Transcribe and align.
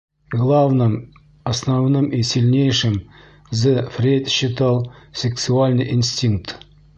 Главным, 0.31 1.13
основным 1.43 2.09
и 2.11 2.23
сильнейшим 2.23 3.03
З. 3.51 3.85
Фрейд 3.91 4.29
считал 4.29 4.91
сексуальный 5.13 5.93
инстинкт. 5.93 6.55